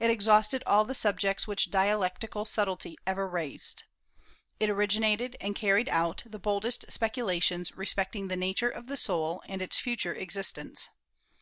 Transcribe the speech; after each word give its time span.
It 0.00 0.10
exhausted 0.10 0.62
all 0.66 0.86
the 0.86 0.94
subjects 0.94 1.46
which 1.46 1.70
dialectical 1.70 2.46
subtlety 2.46 2.96
ever 3.06 3.28
raised. 3.28 3.84
It 4.58 4.70
originated 4.70 5.36
and 5.42 5.54
carried 5.54 5.90
out 5.90 6.22
the 6.24 6.38
boldest 6.38 6.90
speculations 6.90 7.76
respecting 7.76 8.28
the 8.28 8.34
nature 8.36 8.70
of 8.70 8.86
the 8.86 8.96
soul 8.96 9.42
and 9.46 9.60
its 9.60 9.78
future 9.78 10.14
existence. 10.14 10.88